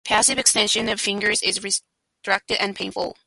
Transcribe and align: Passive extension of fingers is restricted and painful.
Passive 0.03 0.39
extension 0.39 0.89
of 0.89 0.99
fingers 0.99 1.43
is 1.43 1.61
restricted 1.63 2.57
and 2.59 2.75
painful. 2.75 3.15